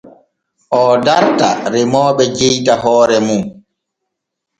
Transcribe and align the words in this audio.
Oo 0.77 0.93
darta 1.05 1.49
remooɓe 1.73 2.23
jewta 2.37 2.73
hoore 2.83 3.17
mum. 3.27 3.43